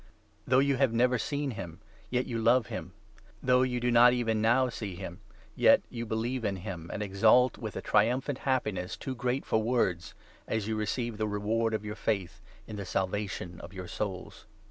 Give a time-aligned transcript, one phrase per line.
[0.47, 2.93] Though you have never seen him, 8 yet you love him;
[3.43, 5.19] though you do not even now see him,
[5.55, 10.15] yet you believe in him, and exult with a triumphant happiness too great for words,
[10.47, 14.47] as you receive the reward of your faith in 9 the Salvation of your souls